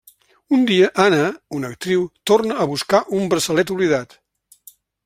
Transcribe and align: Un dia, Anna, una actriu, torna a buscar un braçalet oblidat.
Un 0.59 0.63
dia, 0.69 0.87
Anna, 1.03 1.27
una 1.59 1.71
actriu, 1.75 2.09
torna 2.33 2.59
a 2.59 2.67
buscar 2.75 3.05
un 3.21 3.31
braçalet 3.35 3.77
oblidat. 3.79 4.19